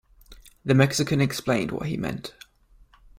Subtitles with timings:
[0.65, 2.33] The Mexican explained what he meant.